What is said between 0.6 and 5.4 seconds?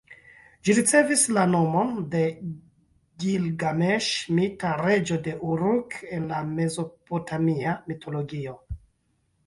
Ĝi ricevis la nomon de Gilgameŝ, mita reĝo de